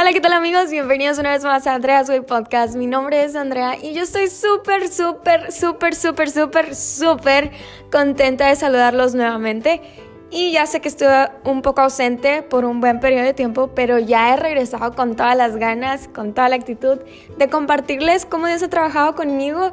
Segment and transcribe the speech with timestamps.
[0.00, 0.70] Hola, ¿qué tal amigos?
[0.70, 2.76] Bienvenidos una vez más a Andrea's Way Podcast.
[2.76, 7.50] Mi nombre es Andrea y yo estoy súper, súper, súper, súper, súper, súper
[7.90, 9.82] contenta de saludarlos nuevamente.
[10.30, 13.98] Y ya sé que estuve un poco ausente por un buen periodo de tiempo, pero
[13.98, 17.00] ya he regresado con todas las ganas, con toda la actitud
[17.36, 19.72] de compartirles cómo Dios ha trabajado conmigo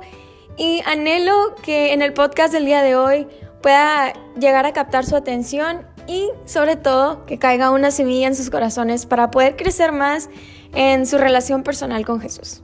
[0.58, 3.28] y anhelo que en el podcast del día de hoy
[3.66, 8.52] pueda llegar a captar su atención y sobre todo que caiga una semilla en sus
[8.52, 10.30] corazones para poder crecer más
[10.76, 12.62] en su relación personal con Jesús.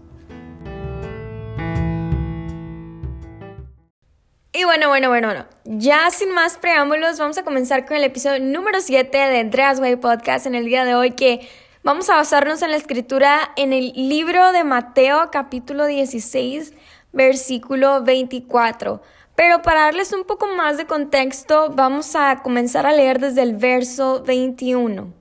[4.53, 8.39] Y bueno, bueno, bueno, bueno, ya sin más preámbulos, vamos a comenzar con el episodio
[8.39, 11.49] número 7 de Andreas Way Podcast en el día de hoy que
[11.81, 16.75] vamos a basarnos en la escritura en el libro de Mateo capítulo 16
[17.11, 19.01] versículo 24.
[19.35, 23.55] Pero para darles un poco más de contexto, vamos a comenzar a leer desde el
[23.55, 25.13] verso 21.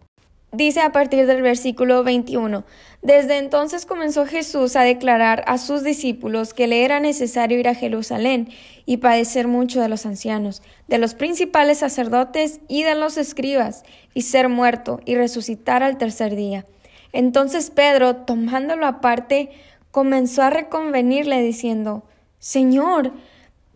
[0.53, 2.65] Dice a partir del versículo 21,
[3.03, 7.77] desde entonces comenzó Jesús a declarar a sus discípulos que le era necesario ir a
[7.77, 8.49] Jerusalén
[8.85, 14.23] y padecer mucho de los ancianos, de los principales sacerdotes y de los escribas, y
[14.23, 16.67] ser muerto y resucitar al tercer día.
[17.13, 19.51] Entonces Pedro, tomándolo aparte,
[19.93, 22.03] comenzó a reconvenirle diciendo,
[22.41, 23.13] Señor,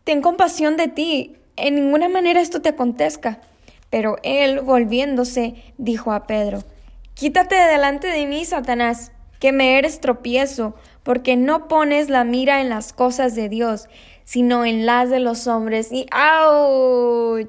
[0.04, 3.40] ten compasión de ti, en ninguna manera esto te acontezca.
[3.90, 6.62] Pero él, volviéndose, dijo a Pedro,
[7.14, 12.60] Quítate de delante de mí, Satanás, que me eres tropiezo, porque no pones la mira
[12.60, 13.88] en las cosas de Dios,
[14.24, 15.92] sino en las de los hombres.
[15.92, 17.48] Y ¡auch!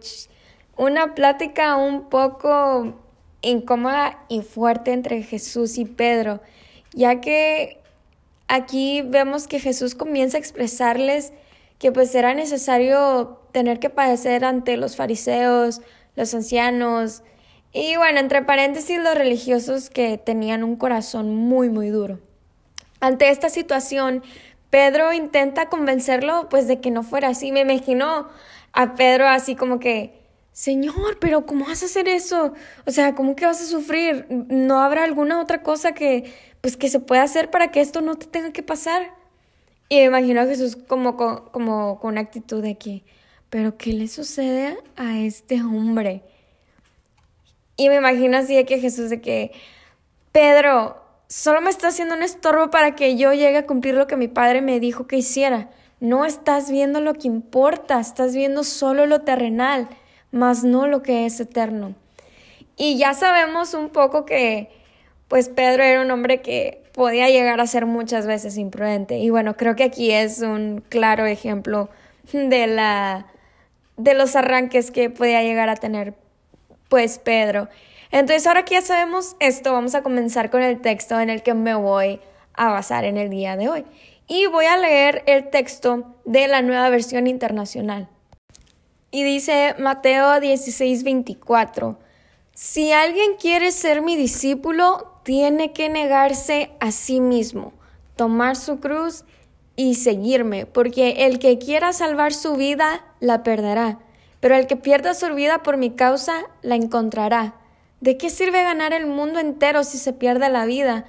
[0.77, 2.93] Una plática un poco
[3.41, 6.41] incómoda y fuerte entre Jesús y Pedro,
[6.93, 7.79] ya que
[8.47, 11.33] aquí vemos que Jesús comienza a expresarles
[11.77, 15.81] que pues era necesario tener que padecer ante los fariseos,
[16.15, 17.23] los ancianos
[17.73, 22.19] y bueno, entre paréntesis los religiosos que tenían un corazón muy muy duro.
[23.01, 24.23] Ante esta situación,
[24.69, 27.51] Pedro intenta convencerlo pues de que no fuera así.
[27.51, 28.29] Me imagino
[28.71, 30.21] a Pedro así como que,
[30.51, 32.53] Señor, pero ¿cómo vas a hacer eso?
[32.85, 34.25] O sea, ¿cómo que vas a sufrir?
[34.29, 38.15] ¿No habrá alguna otra cosa que pues que se pueda hacer para que esto no
[38.15, 39.13] te tenga que pasar?
[39.87, 43.03] Y me imagino a Jesús como, como, con una actitud de que,
[43.49, 46.23] pero ¿qué le sucede a este hombre?
[47.77, 49.51] Y me imagino así de que Jesús de que,
[50.31, 50.97] Pedro,
[51.27, 54.27] solo me está haciendo un estorbo para que yo llegue a cumplir lo que mi
[54.27, 55.69] padre me dijo que hiciera.
[55.99, 59.87] No estás viendo lo que importa, estás viendo solo lo terrenal,
[60.31, 61.95] más no lo que es eterno.
[62.75, 64.69] Y ya sabemos un poco que,
[65.27, 69.17] pues Pedro era un hombre que podía llegar a ser muchas veces imprudente.
[69.17, 71.89] Y bueno, creo que aquí es un claro ejemplo
[72.31, 73.27] de la
[73.97, 76.15] de los arranques que podía llegar a tener
[76.89, 77.69] pues Pedro.
[78.11, 81.53] Entonces, ahora que ya sabemos esto, vamos a comenzar con el texto en el que
[81.53, 82.19] me voy
[82.53, 83.85] a basar en el día de hoy.
[84.27, 88.07] Y voy a leer el texto de la nueva versión internacional.
[89.11, 91.99] Y dice Mateo 16, 24.
[92.53, 97.73] Si alguien quiere ser mi discípulo, tiene que negarse a sí mismo,
[98.15, 99.25] tomar su cruz
[99.75, 103.97] y seguirme, porque el que quiera salvar su vida, la perderá,
[104.39, 107.55] pero el que pierda su vida por mi causa, la encontrará.
[108.01, 111.05] ¿De qué sirve ganar el mundo entero si se pierde la vida?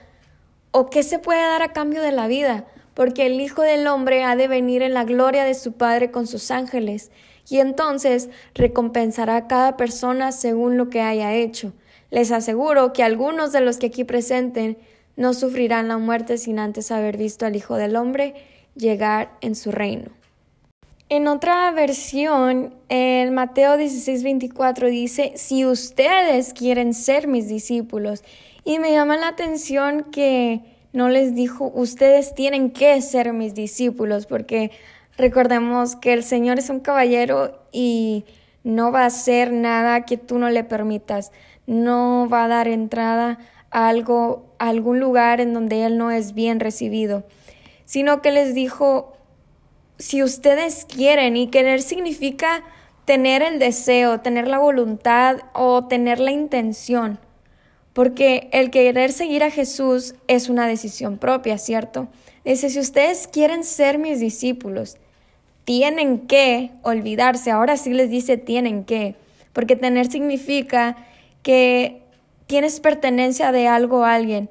[0.71, 2.65] ¿O qué se puede dar a cambio de la vida?
[2.95, 6.27] Porque el Hijo del Hombre ha de venir en la gloria de su Padre con
[6.27, 7.11] sus ángeles,
[7.51, 11.75] y entonces recompensará a cada persona según lo que haya hecho.
[12.17, 14.79] Les aseguro que algunos de los que aquí presenten
[15.17, 18.33] no sufrirán la muerte sin antes haber visto al Hijo del Hombre
[18.75, 20.11] llegar en su reino.
[21.11, 28.25] En otra versión, el Mateo 16:24 dice, si ustedes quieren ser mis discípulos,
[28.65, 30.63] y me llama la atención que
[30.95, 34.71] no les dijo, ustedes tienen que ser mis discípulos, porque
[35.19, 38.27] Recordemos que el Señor es un caballero y
[38.65, 41.33] no va a hacer nada que tú no le permitas.
[41.67, 43.39] No va a dar entrada
[43.71, 47.25] a algo, a algún lugar en donde Él no es bien recibido.
[47.85, 49.17] Sino que les dijo,
[49.99, 52.63] si ustedes quieren, y querer significa
[53.05, 57.19] tener el deseo, tener la voluntad o tener la intención.
[57.93, 62.09] Porque el querer seguir a Jesús es una decisión propia, ¿cierto?
[62.45, 64.99] Dice, si ustedes quieren ser mis discípulos,
[65.65, 69.17] tienen que olvidarse, ahora sí les dice tienen que,
[69.53, 70.97] porque tener significa
[71.47, 72.03] que
[72.49, 74.51] tienes pertenencia de algo a alguien.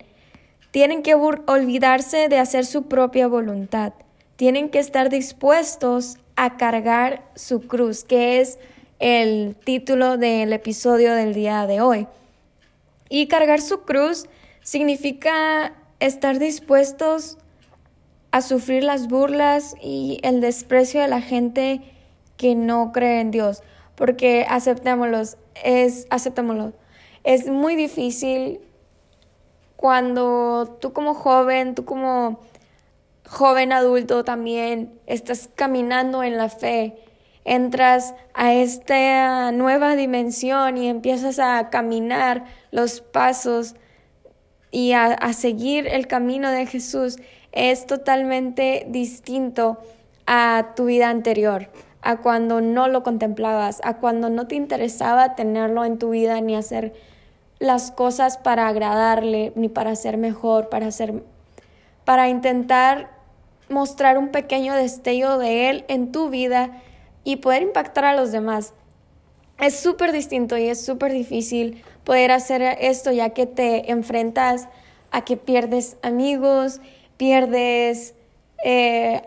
[0.72, 3.92] Tienen que olvidarse de hacer su propia voluntad.
[4.38, 8.60] Tienen que estar dispuestos a cargar su cruz, que es
[9.00, 12.08] el título del episodio del día de hoy.
[13.10, 14.30] Y cargar su cruz
[14.64, 17.38] significa estar dispuestos
[18.32, 21.82] a sufrir las burlas y el desprecio de la gente
[22.38, 23.64] que no cree en Dios,
[23.96, 26.72] porque aceptémoslos, es aceptémoslo.
[27.26, 28.60] Es muy difícil
[29.76, 32.40] cuando tú como joven, tú como
[33.28, 36.96] joven adulto también estás caminando en la fe,
[37.44, 43.74] entras a esta nueva dimensión y empiezas a caminar los pasos
[44.70, 47.18] y a, seguir el camino de Jesús,
[47.52, 49.80] es totalmente distinto
[50.28, 51.72] a tu vida anterior,
[52.04, 56.56] a cuando no lo contemplabas, a cuando no te interesaba tenerlo en tu vida ni
[56.56, 56.94] hacer
[57.66, 61.24] las cosas para agradarle, ni para ser mejor, para ser
[62.06, 63.10] para intentar
[63.68, 66.82] mostrar un pequeño destello de él en tu vida
[67.24, 68.74] y poder impactar a los demás.
[69.60, 74.70] Es súper distinto y es súper difícil poder hacer esto ya que te enfrentas
[75.12, 76.82] a que pierdes amigos,
[77.18, 78.14] pierdes,
[78.64, 79.22] eh,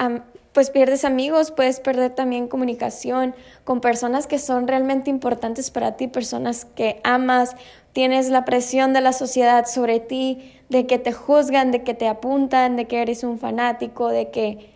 [0.53, 6.09] pues pierdes amigos, puedes perder también comunicación con personas que son realmente importantes para ti,
[6.09, 7.57] personas que amas,
[7.99, 12.07] tienes la presión de la sociedad sobre ti, de que te juzgan, de que te
[12.07, 14.71] apuntan, de que eres un fanático, de que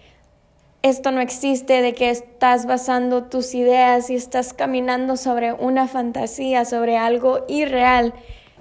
[0.82, 6.64] esto no existe, de que estás basando tus ideas y estás caminando sobre una fantasía,
[6.64, 8.12] sobre algo irreal,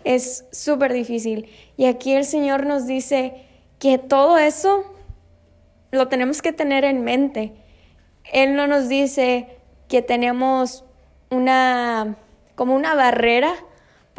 [0.03, 1.49] es súper difícil.
[1.75, 3.33] Y aquí el Señor nos dice
[3.79, 4.83] que todo eso
[5.89, 7.55] lo tenemos que tener en mente.
[8.31, 9.57] Él no nos dice
[9.87, 10.85] que tenemos
[11.31, 12.15] una
[12.53, 13.55] como una barrera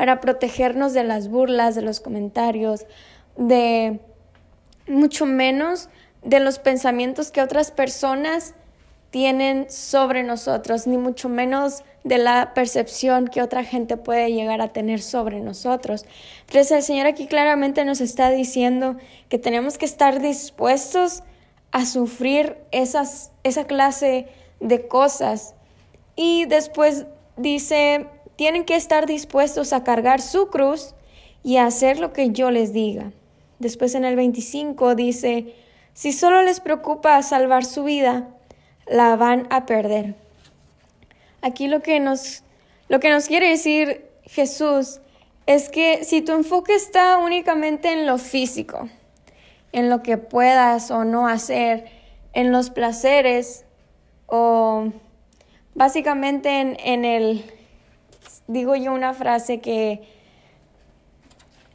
[0.02, 2.87] para protegernos de las burlas, de los comentarios,
[3.37, 4.00] de
[4.88, 5.90] mucho menos
[6.25, 8.56] de los pensamientos que otras personas
[9.10, 14.72] tienen sobre nosotros, ni mucho menos de la percepción que otra gente puede llegar a
[14.72, 16.05] tener sobre nosotros.
[16.48, 18.96] Entonces el Señor aquí claramente nos está diciendo
[19.28, 21.22] que tenemos que estar dispuestos
[21.70, 24.26] a sufrir esas, esa clase
[24.58, 25.55] de cosas.
[26.16, 27.06] Y después
[27.37, 30.94] dice, tienen que estar dispuestos a cargar su cruz
[31.43, 33.12] y a hacer lo que yo les diga.
[33.58, 35.55] Después en el 25 dice,
[35.94, 38.29] si solo les preocupa salvar su vida,
[38.87, 40.14] la van a perder.
[41.43, 42.43] Aquí lo que nos,
[42.88, 45.00] lo que nos quiere decir Jesús
[45.46, 48.88] es que si tu enfoque está únicamente en lo físico,
[49.73, 51.87] en lo que puedas o no hacer,
[52.32, 53.64] en los placeres
[54.26, 54.88] o
[55.75, 57.44] básicamente en, en el,
[58.48, 60.02] digo yo una frase que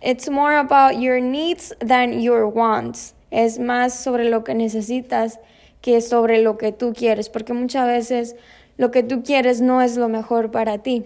[0.01, 3.15] it's more about your needs than your wants.
[3.31, 5.39] Es más sobre lo que necesitas
[5.81, 8.35] que sobre lo que tú quieres, porque muchas veces
[8.77, 11.05] lo que tú quieres no es lo mejor para ti.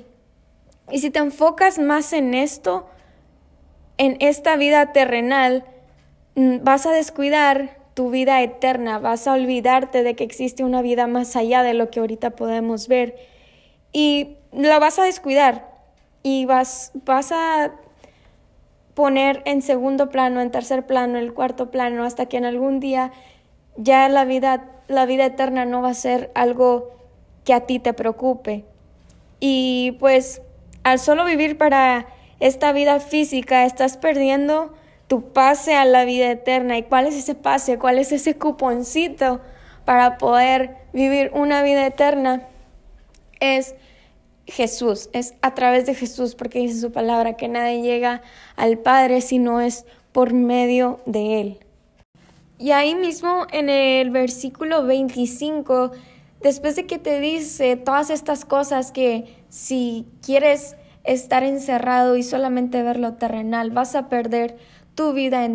[0.91, 2.87] Y si te enfocas más en esto,
[3.97, 5.63] en esta vida terrenal,
[6.35, 11.07] mm, vas a descuidar tu vida eterna, vas a olvidarte de que existe una vida
[11.07, 13.15] más allá de lo que ahorita podemos ver
[13.91, 15.69] y la vas a descuidar
[16.24, 17.71] y vas, vas a
[18.94, 22.80] poner en segundo plano, en tercer plano, en el cuarto plano, hasta que en algún
[22.80, 23.12] día
[23.77, 26.91] ya la vida, la vida eterna no va a ser algo
[27.46, 28.65] que a ti te preocupe.
[29.39, 30.41] Y pues
[30.84, 32.08] al solo vivir para
[32.39, 34.74] esta vida física, estás perdiendo
[35.08, 36.77] tu pase a la vida eterna.
[36.77, 37.77] ¿Y cuál es ese pase?
[37.77, 39.41] ¿Cuál es ese cuponcito
[39.86, 42.48] para poder vivir una vida eterna?
[43.39, 43.75] Es
[44.51, 48.22] Jesús, es a través de Jesús, porque dice su palabra que nadie llega
[48.55, 51.60] al Padre si no es por medio de Él.
[52.60, 55.91] Y ahí mismo en el versículo 25,
[56.41, 62.84] después de que te dice todas estas cosas que si quieres estar encerrado y solamente
[62.84, 64.58] ver lo terrenal, vas a perder
[64.96, 65.48] tu vida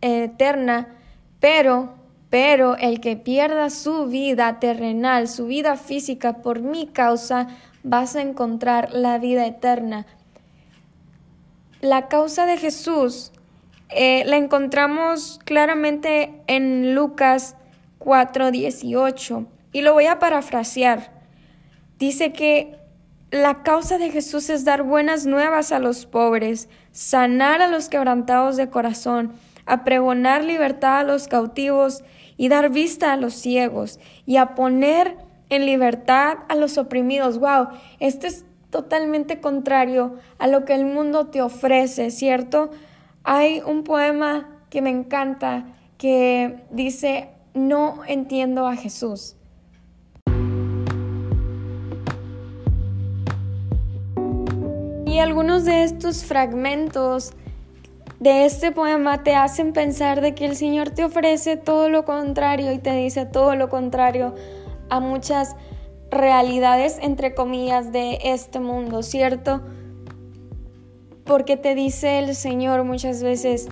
[0.00, 0.94] eterna,
[1.40, 7.48] pero pero el que pierda su vida terrenal, su vida física por mi causa,
[7.82, 10.06] vas a encontrar la vida eterna.
[11.80, 13.32] La causa de Jesús
[13.88, 17.56] eh, la encontramos claramente en Lucas
[17.98, 21.12] 4:18 y lo voy a parafrasear.
[21.98, 22.78] Dice que
[23.30, 28.56] la causa de Jesús es dar buenas nuevas a los pobres, sanar a los quebrantados
[28.56, 29.32] de corazón,
[29.66, 32.04] apregonar libertad a los cautivos
[32.36, 35.16] y dar vista a los ciegos y a poner
[35.52, 37.38] en libertad a los oprimidos.
[37.38, 37.68] Wow,
[38.00, 42.70] esto es totalmente contrario a lo que el mundo te ofrece, ¿cierto?
[43.22, 45.66] Hay un poema que me encanta
[45.98, 49.36] que dice, no entiendo a Jesús.
[55.04, 57.34] Y algunos de estos fragmentos
[58.20, 62.72] de este poema te hacen pensar de que el Señor te ofrece todo lo contrario
[62.72, 64.34] y te dice todo lo contrario
[64.92, 65.56] a muchas
[66.10, 69.62] realidades, entre comillas, de este mundo, ¿cierto?
[71.24, 73.68] Porque te dice el Señor muchas veces,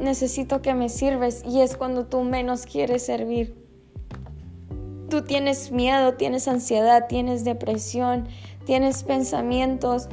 [0.00, 3.54] necesito que me sirves y es cuando tú menos quieres servir.
[5.10, 8.26] Tú tienes miedo, tienes ansiedad, tienes depresión,
[8.64, 10.08] tienes pensamientos,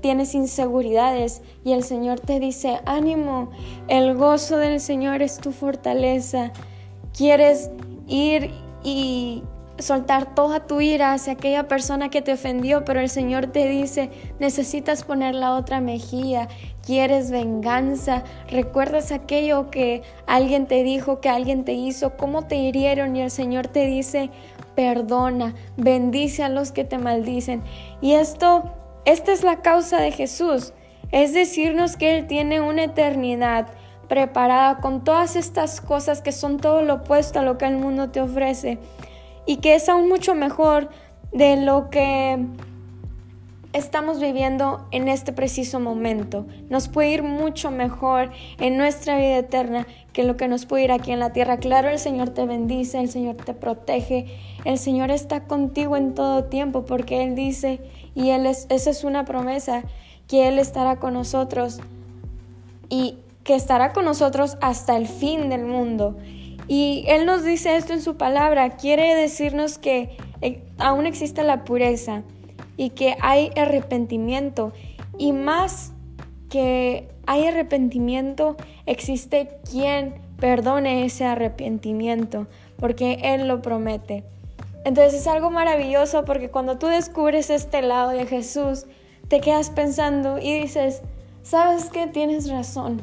[0.00, 3.50] tienes inseguridades y el Señor te dice, ánimo,
[3.88, 6.52] el gozo del Señor es tu fortaleza.
[7.12, 7.70] Quieres
[8.06, 8.50] ir
[8.82, 9.42] y
[9.84, 14.10] soltar toda tu ira hacia aquella persona que te ofendió, pero el Señor te dice,
[14.38, 16.48] necesitas poner la otra mejilla,
[16.84, 23.14] quieres venganza, recuerdas aquello que alguien te dijo, que alguien te hizo, cómo te hirieron
[23.14, 24.30] y el Señor te dice,
[24.74, 27.62] perdona, bendice a los que te maldicen.
[28.00, 28.72] Y esto,
[29.04, 30.72] esta es la causa de Jesús,
[31.12, 33.66] es decirnos que Él tiene una eternidad
[34.08, 38.10] preparada con todas estas cosas que son todo lo opuesto a lo que el mundo
[38.10, 38.78] te ofrece
[39.46, 40.88] y que es aún mucho mejor
[41.32, 42.46] de lo que
[43.74, 46.46] estamos viviendo en este preciso momento.
[46.70, 50.92] Nos puede ir mucho mejor en nuestra vida eterna que lo que nos puede ir
[50.92, 51.56] aquí en la tierra.
[51.56, 54.26] Claro, el Señor te bendice, el Señor te protege,
[54.64, 57.80] el Señor está contigo en todo tiempo porque Él dice,
[58.14, 59.82] y Él es, esa es una promesa,
[60.28, 61.80] que Él estará con nosotros
[62.88, 66.16] y que estará con nosotros hasta el fin del mundo.
[66.66, 71.64] Y Él nos dice esto en su palabra, quiere decirnos que eh, aún existe la
[71.64, 72.22] pureza
[72.76, 74.72] y que hay arrepentimiento.
[75.18, 75.92] Y más
[76.48, 78.56] que hay arrepentimiento,
[78.86, 82.46] existe quien perdone ese arrepentimiento,
[82.78, 84.24] porque Él lo promete.
[84.84, 88.86] Entonces es algo maravilloso porque cuando tú descubres este lado de Jesús,
[89.28, 91.00] te quedas pensando y dices,
[91.42, 92.06] ¿sabes qué?
[92.06, 93.00] Tienes razón.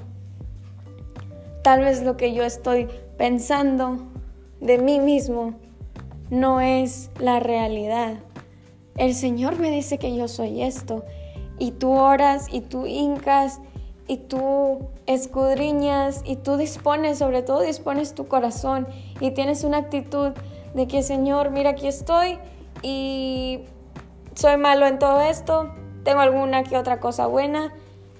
[1.63, 2.87] Tal vez lo que yo estoy
[3.17, 3.99] pensando
[4.59, 5.53] de mí mismo
[6.29, 8.15] no es la realidad.
[8.97, 11.03] El Señor me dice que yo soy esto
[11.59, 13.59] y tú oras y tú hincas
[14.07, 18.87] y tú escudriñas y tú dispones, sobre todo dispones tu corazón
[19.19, 20.31] y tienes una actitud
[20.73, 22.39] de que Señor, mira aquí estoy
[22.81, 23.61] y
[24.33, 25.71] soy malo en todo esto,
[26.03, 27.73] tengo alguna que otra cosa buena,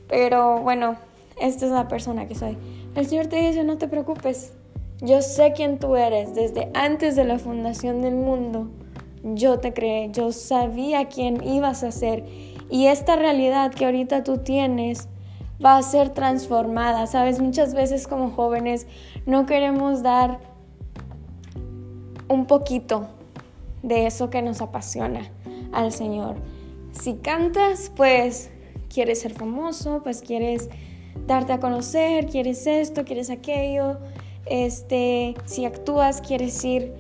[0.07, 0.95] pero bueno,
[1.39, 2.57] esta es la persona que soy.
[2.95, 4.53] El Señor te dice, no te preocupes,
[5.01, 8.69] yo sé quién tú eres desde antes de la fundación del mundo.
[9.24, 12.25] Yo te creé, yo sabía quién ibas a ser.
[12.69, 15.07] Y esta realidad que ahorita tú tienes
[15.63, 17.07] va a ser transformada.
[17.07, 18.88] Sabes, muchas veces como jóvenes
[19.25, 20.39] no queremos dar
[22.27, 23.07] un poquito
[23.83, 25.31] de eso que nos apasiona
[25.71, 26.36] al Señor.
[26.91, 28.51] Si cantas, pues
[28.93, 30.69] quieres ser famoso, pues quieres
[31.27, 33.98] darte a conocer, quieres esto, quieres aquello.
[34.46, 36.94] Este, si actúas, quieres ir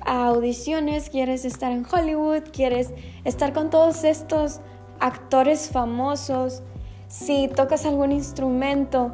[0.00, 2.92] a audiciones, quieres estar en Hollywood, quieres
[3.24, 4.60] estar con todos estos
[5.00, 6.62] actores famosos.
[7.08, 9.12] Si tocas algún instrumento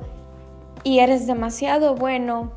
[0.84, 2.52] y eres demasiado bueno,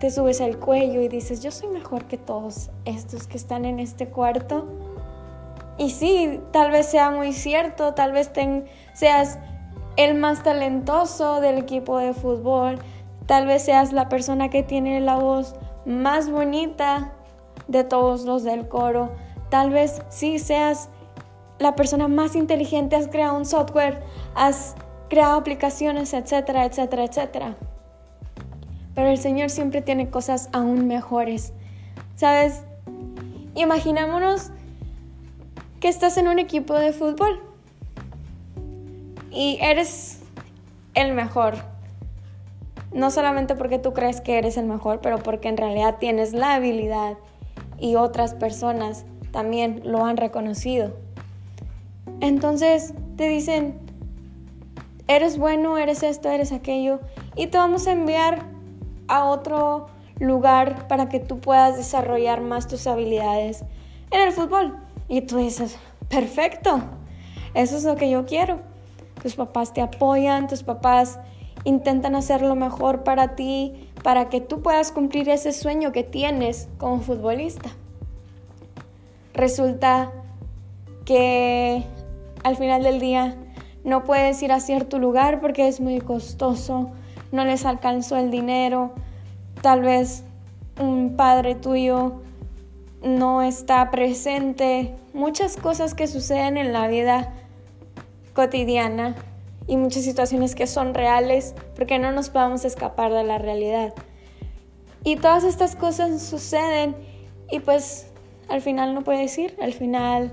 [0.00, 3.78] te subes al cuello y dices, yo soy mejor que todos estos que están en
[3.78, 4.66] este cuarto.
[5.78, 8.30] Y sí, tal vez sea muy cierto, tal vez
[8.94, 9.38] seas
[9.96, 12.78] el más talentoso del equipo de fútbol,
[13.26, 15.54] Tal vez seas la persona que tiene la voz
[15.86, 17.12] más bonita
[17.68, 19.12] de todos los del coro.
[19.48, 20.88] Tal vez sí seas
[21.58, 24.02] la persona más inteligente, has creado un software,
[24.34, 24.74] has
[25.08, 27.56] creado aplicaciones, etcétera, etcétera, etcétera.
[28.94, 31.52] Pero el Señor siempre tiene cosas aún mejores.
[32.16, 32.64] ¿Sabes?
[33.54, 34.50] Imaginémonos
[35.80, 37.40] que estás en un equipo de fútbol
[39.32, 40.20] y eres
[40.94, 41.72] el mejor
[42.94, 46.54] no solamente porque tú crees que eres el mejor, pero porque en realidad tienes la
[46.54, 47.16] habilidad
[47.78, 50.92] y otras personas también lo han reconocido.
[52.20, 53.78] Entonces te dicen,
[55.08, 57.00] eres bueno, eres esto, eres aquello,
[57.34, 58.44] y te vamos a enviar
[59.08, 59.86] a otro
[60.18, 63.64] lugar para que tú puedas desarrollar más tus habilidades
[64.10, 64.76] en el fútbol.
[65.08, 66.80] Y tú dices, perfecto,
[67.54, 68.71] eso es lo que yo quiero.
[69.22, 71.20] Tus papás te apoyan, tus papás
[71.64, 76.68] intentan hacer lo mejor para ti, para que tú puedas cumplir ese sueño que tienes
[76.78, 77.70] como futbolista.
[79.32, 80.10] Resulta
[81.04, 81.84] que
[82.42, 83.36] al final del día
[83.84, 86.90] no puedes ir a cierto lugar porque es muy costoso,
[87.30, 88.92] no les alcanzó el dinero,
[89.60, 90.24] tal vez
[90.80, 92.20] un padre tuyo
[93.02, 97.32] no está presente, muchas cosas que suceden en la vida
[98.34, 99.14] cotidiana
[99.66, 103.94] y muchas situaciones que son reales porque no nos podemos escapar de la realidad.
[105.04, 106.94] Y todas estas cosas suceden
[107.50, 108.06] y pues
[108.48, 110.32] al final no puedes ir, al final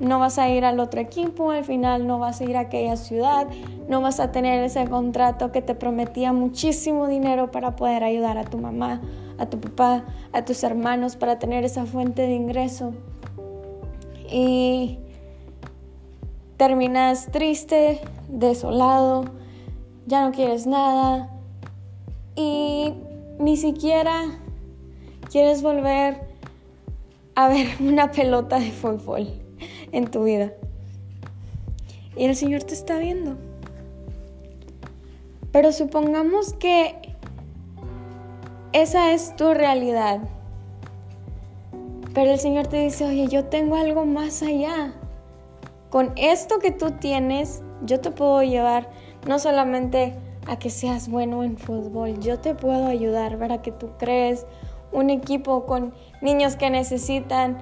[0.00, 2.96] no vas a ir al otro equipo, al final no vas a ir a aquella
[2.96, 3.46] ciudad,
[3.88, 8.44] no vas a tener ese contrato que te prometía muchísimo dinero para poder ayudar a
[8.44, 9.00] tu mamá,
[9.38, 12.92] a tu papá, a tus hermanos, para tener esa fuente de ingreso.
[14.30, 14.98] Y
[16.58, 19.24] terminas triste, desolado,
[20.06, 21.30] ya no quieres nada
[22.34, 22.92] y
[23.38, 24.38] ni siquiera
[25.30, 26.20] quieres volver
[27.34, 29.28] a ver una pelota de fútbol
[29.92, 30.52] en tu vida.
[32.16, 33.36] Y el Señor te está viendo.
[35.52, 36.96] Pero supongamos que
[38.72, 40.20] esa es tu realidad.
[42.12, 44.97] Pero el Señor te dice, oye, yo tengo algo más allá.
[45.90, 48.90] Con esto que tú tienes, yo te puedo llevar
[49.26, 50.14] no solamente
[50.46, 54.46] a que seas bueno en fútbol, yo te puedo ayudar para que tú crees
[54.92, 57.58] un equipo con niños que necesitan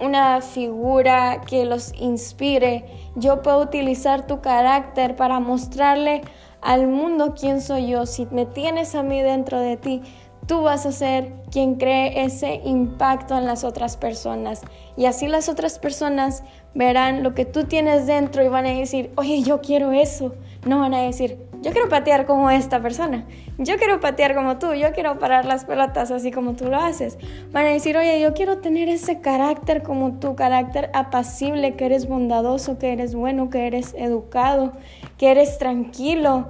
[0.00, 2.84] una figura que los inspire.
[3.16, 6.22] Yo puedo utilizar tu carácter para mostrarle
[6.60, 8.06] al mundo quién soy yo.
[8.06, 10.02] Si me tienes a mí dentro de ti,
[10.46, 14.62] tú vas a ser quien cree ese impacto en las otras personas.
[14.96, 16.42] Y así las otras personas
[16.74, 20.34] verán lo que tú tienes dentro y van a decir, oye, yo quiero eso.
[20.64, 23.26] No van a decir, yo quiero patear como esta persona,
[23.58, 27.18] yo quiero patear como tú, yo quiero parar las pelotas así como tú lo haces.
[27.50, 32.06] Van a decir, oye, yo quiero tener ese carácter como tu carácter apacible, que eres
[32.06, 34.72] bondadoso, que eres bueno, que eres educado,
[35.16, 36.46] que eres tranquilo,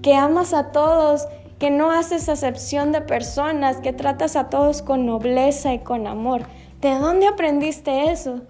[0.00, 5.04] que amas a todos, que no haces acepción de personas, que tratas a todos con
[5.04, 6.42] nobleza y con amor.
[6.80, 8.42] ¿De dónde aprendiste eso?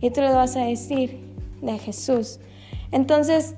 [0.00, 1.28] Y tú le vas a decir,
[1.60, 2.38] de Jesús.
[2.92, 3.54] Entonces,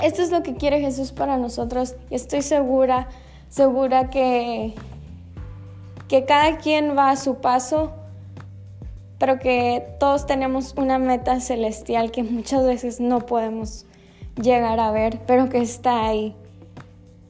[0.00, 3.08] esto es lo que quiere Jesús para nosotros y estoy segura,
[3.48, 4.74] segura que,
[6.08, 7.92] que cada quien va a su paso,
[9.18, 13.86] pero que todos tenemos una meta celestial que muchas veces no podemos
[14.40, 16.34] llegar a ver, pero que está ahí.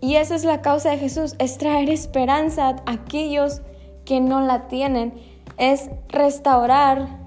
[0.01, 3.61] Y esa es la causa de Jesús, es traer esperanza a aquellos
[4.05, 5.13] que no la tienen,
[5.59, 7.22] es restaurar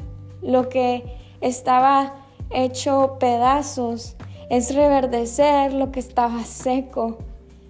[0.45, 1.03] lo que
[1.41, 2.13] estaba
[2.51, 4.15] hecho pedazos
[4.49, 7.17] es reverdecer lo que estaba seco,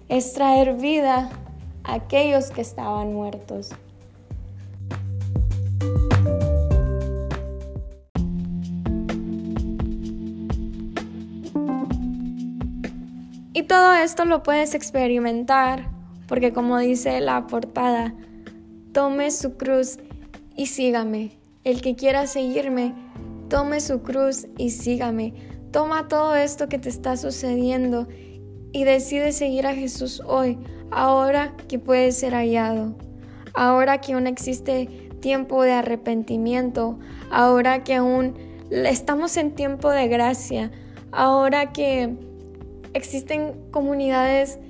[0.08, 1.30] es traer vida
[1.84, 3.70] a aquellos que estaban muertos.
[13.54, 15.96] Y todo esto lo puedes experimentar
[16.28, 18.14] porque como dice la portada,
[18.92, 19.98] tome su cruz
[20.56, 21.45] y sígame.
[21.66, 22.94] El que quiera seguirme,
[23.48, 25.34] tome su cruz y sígame.
[25.72, 28.06] Toma todo esto que te está sucediendo
[28.70, 30.60] y decide seguir a Jesús hoy,
[30.92, 32.94] ahora que puede ser hallado,
[33.52, 37.00] ahora que aún existe tiempo de arrepentimiento,
[37.32, 38.34] ahora que aún
[38.70, 40.70] estamos en tiempo de gracia,
[41.10, 42.14] ahora que
[42.94, 44.60] existen comunidades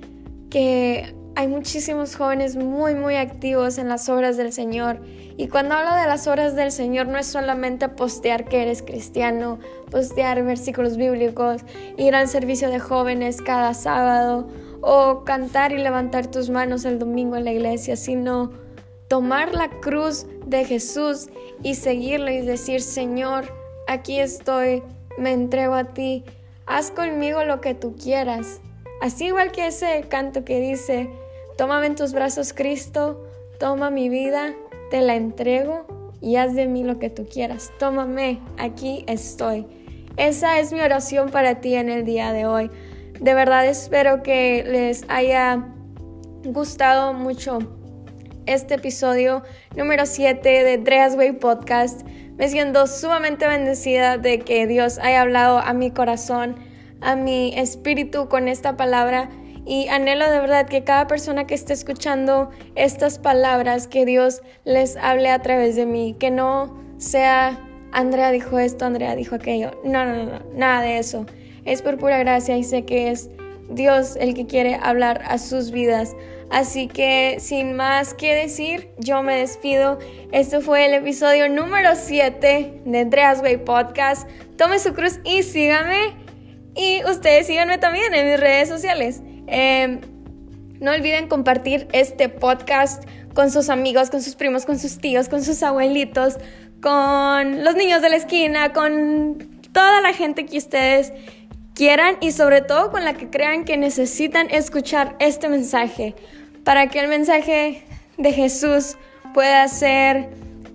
[0.49, 5.01] que hay muchísimos jóvenes muy, muy activos en las obras del Señor.
[5.37, 9.59] Y cuando hablo de las obras del Señor no es solamente postear que eres cristiano,
[9.91, 11.61] postear versículos bíblicos,
[11.95, 14.47] ir al servicio de jóvenes cada sábado
[14.81, 18.51] o cantar y levantar tus manos el domingo en la iglesia, sino
[19.07, 21.29] tomar la cruz de Jesús
[21.61, 23.53] y seguirlo y decir, Señor,
[23.87, 24.81] aquí estoy,
[25.19, 26.25] me entrego a ti,
[26.65, 28.59] haz conmigo lo que tú quieras.
[29.01, 31.11] Así igual que ese canto que dice,
[31.57, 33.25] Tómame en tus brazos, Cristo,
[33.59, 34.53] toma mi vida,
[34.91, 35.87] te la entrego
[36.21, 37.71] y haz de mí lo que tú quieras.
[37.79, 39.65] Tómame, aquí estoy.
[40.17, 42.69] Esa es mi oración para ti en el día de hoy.
[43.19, 45.67] De verdad espero que les haya
[46.43, 47.57] gustado mucho
[48.45, 49.41] este episodio
[49.75, 52.07] número 7 de Dreas Way Podcast.
[52.37, 56.55] Me siento sumamente bendecida de que Dios haya hablado a mi corazón,
[57.01, 59.31] a mi espíritu con esta palabra
[59.67, 64.95] y anhelo de verdad que cada persona que esté escuchando estas palabras, que Dios les
[64.97, 67.59] hable a través de mí, que no sea
[67.91, 69.71] Andrea dijo esto, Andrea dijo aquello.
[69.83, 71.25] No, no, no, nada de eso.
[71.65, 73.29] Es por pura gracia y sé que es
[73.69, 76.15] Dios el que quiere hablar a sus vidas.
[76.49, 79.99] Así que sin más que decir, yo me despido.
[80.31, 84.29] Este fue el episodio número 7 de Andreas Way Podcast.
[84.57, 86.15] Tome su cruz y sígame.
[86.75, 89.23] Y ustedes síganme también en mis redes sociales.
[89.47, 90.01] Em,
[90.79, 95.43] no olviden compartir este podcast con sus amigos, con sus primos, con sus tíos, con
[95.43, 96.37] sus abuelitos,
[96.81, 99.37] con los niños de la esquina, con
[99.71, 101.13] toda la gente que ustedes
[101.73, 106.15] quieran y sobre todo con la que crean que necesitan escuchar este mensaje
[106.63, 107.83] para que el mensaje
[108.17, 108.97] de Jesús
[109.33, 110.29] pueda ser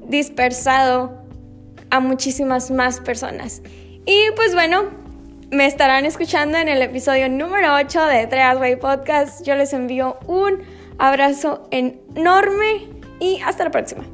[0.07, 1.21] dispersado
[1.91, 3.63] a muchísimas más personas.
[4.07, 5.02] Y pues bueno,
[5.53, 8.27] me estarán escuchando en el episodio número 8 de
[8.59, 9.45] Way Podcast.
[9.45, 10.63] Yo les envío un
[10.97, 12.89] abrazo enorme
[13.21, 14.12] y hasta la próxima.